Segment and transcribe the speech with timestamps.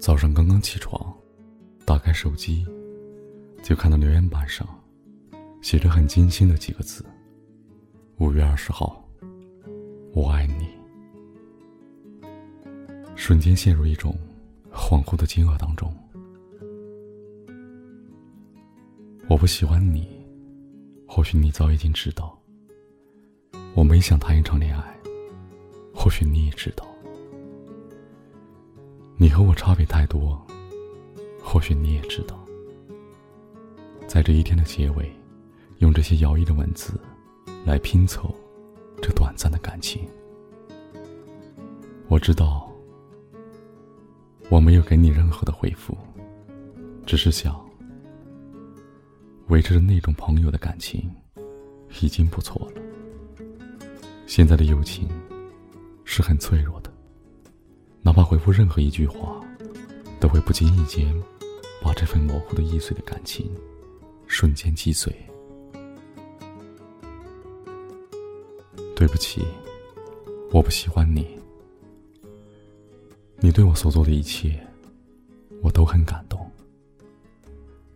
[0.00, 1.14] 早上刚刚起床，
[1.84, 2.66] 打开手机，
[3.62, 4.66] 就看到留言板上
[5.60, 7.04] 写着很精心的几个字
[8.16, 9.04] ：“五月二十号，
[10.14, 10.66] 我爱你。”
[13.14, 14.18] 瞬间陷入一种
[14.72, 15.94] 恍惚的惊愕当中。
[19.28, 20.08] 我不喜欢你，
[21.06, 22.36] 或许你早已经知道。
[23.74, 24.98] 我没想谈一场恋爱，
[25.94, 26.89] 或许你也知道。
[29.22, 30.40] 你和我差别太多，
[31.42, 32.42] 或许你也知道。
[34.08, 35.14] 在这一天的结尾，
[35.80, 36.98] 用这些摇曳的文字
[37.66, 38.34] 来拼凑
[39.02, 40.08] 这短暂的感情。
[42.08, 42.66] 我知道，
[44.48, 45.94] 我没有给你任何的回复，
[47.04, 47.62] 只是想
[49.48, 51.14] 维持着那种朋友的感情，
[52.00, 52.80] 已经不错了。
[54.26, 55.06] 现在的友情
[56.06, 56.79] 是很脆弱。
[58.10, 59.40] 哪怕回复任何一句话，
[60.18, 61.14] 都会不经意间
[61.80, 63.48] 把这份模糊的易碎的感情
[64.26, 65.14] 瞬间击碎。
[68.96, 69.46] 对不起，
[70.50, 71.24] 我不喜欢你。
[73.38, 74.60] 你对我所做的一切，
[75.62, 76.50] 我都很感动。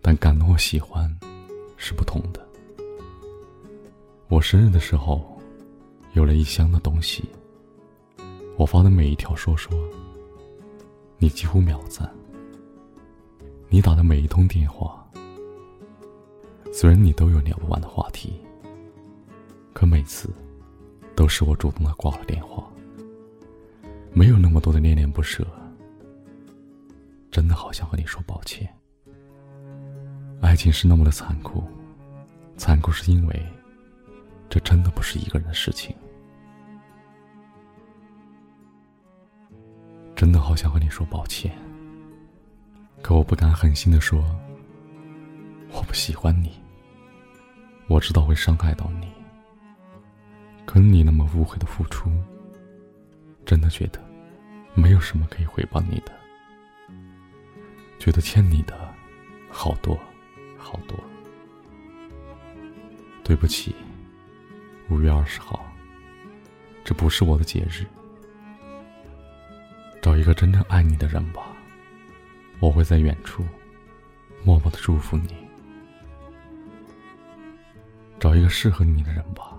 [0.00, 1.12] 但感动和喜欢
[1.76, 2.40] 是不同的。
[4.28, 5.36] 我生日的时候，
[6.12, 7.24] 有了一箱的东西。
[8.56, 9.72] 我发的每一条说说，
[11.18, 12.06] 你几乎秒赞；
[13.68, 15.04] 你打的每一通电话，
[16.72, 18.40] 虽然你都有聊不完的话题，
[19.72, 20.30] 可每次
[21.16, 22.64] 都是我主动的挂了电话。
[24.12, 25.44] 没有那么多的恋恋不舍，
[27.32, 28.72] 真的好想和你说抱歉。
[30.40, 31.64] 爱情是那么的残酷，
[32.56, 33.46] 残酷是因为
[34.48, 35.92] 这真的不是一个人的事情。
[40.16, 41.52] 真的好想和你说抱歉，
[43.02, 44.24] 可我不敢狠心的说，
[45.72, 46.52] 我不喜欢你。
[47.88, 49.08] 我知道会伤害到你，
[50.64, 52.10] 可你那么无悔的付出，
[53.44, 54.00] 真的觉得
[54.72, 56.12] 没有什么可以回报你的，
[57.98, 58.74] 觉得欠你的
[59.50, 59.98] 好多
[60.56, 60.96] 好多。
[63.22, 63.74] 对不起，
[64.88, 65.62] 五月二十号，
[66.84, 67.84] 这不是我的节日。
[70.14, 71.42] 找一个真正爱你的人吧，
[72.60, 73.44] 我会在远处
[74.44, 75.34] 默默的祝福你。
[78.20, 79.58] 找一个适合你的人吧，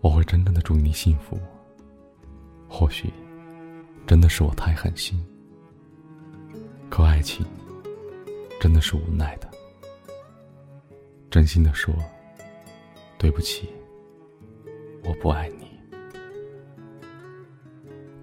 [0.00, 1.38] 我会真正的祝你幸福。
[2.68, 3.12] 或许
[4.08, 5.24] 真的是我太狠心，
[6.90, 7.46] 可爱情
[8.60, 9.48] 真的是无奈的。
[11.30, 11.94] 真心的说，
[13.16, 13.68] 对不起，
[15.04, 15.68] 我不爱你。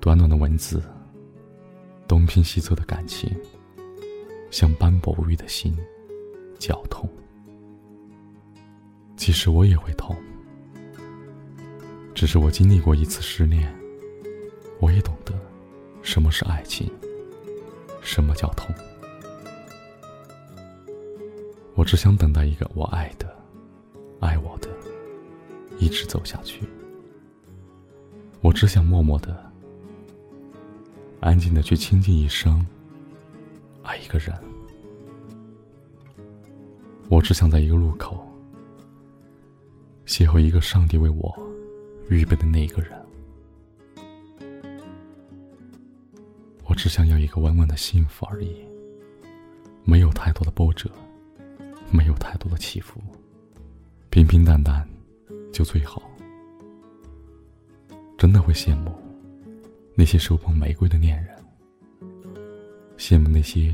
[0.01, 0.83] 短短的文字。
[2.07, 3.35] 东拼西凑的感情，
[4.51, 5.75] 像斑驳无语的心，
[6.59, 7.09] 绞痛。
[9.17, 10.15] 其实我也会痛，
[12.13, 13.73] 只是我经历过一次失恋，
[14.79, 15.33] 我也懂得
[16.03, 16.91] 什么是爱情，
[18.01, 18.73] 什么叫痛。
[21.73, 23.35] 我只想等待一个我爱的、
[24.19, 24.69] 爱我的，
[25.79, 26.61] 一直走下去。
[28.41, 29.54] 我只想默默的。
[31.25, 32.63] 安静的去倾尽一生，
[33.81, 34.31] 爱一个人。
[37.09, 38.23] 我只想在一个路口，
[40.05, 41.35] 邂逅一个上帝为我
[42.09, 42.91] 预备的那一个人。
[46.65, 48.63] 我只想要一个稳稳的幸福而已，
[49.83, 50.87] 没有太多的波折，
[51.89, 53.01] 没有太多的起伏，
[54.11, 54.87] 平平淡淡
[55.51, 56.03] 就最好。
[58.15, 58.93] 真的会羡慕。
[59.97, 61.33] 那些手捧玫瑰的恋人，
[62.97, 63.73] 羡慕那些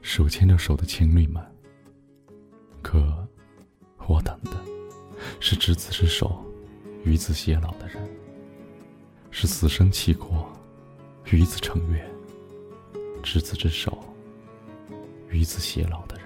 [0.00, 1.44] 手牵着手的情侣们。
[2.80, 3.28] 可
[4.08, 4.52] 我等的
[5.38, 6.42] 是执子之手，
[7.04, 8.02] 与子偕老的人，
[9.30, 10.50] 是死生契阔，
[11.30, 12.02] 与子成悦，
[13.22, 14.02] 执子之手，
[15.28, 16.19] 与子偕老的人。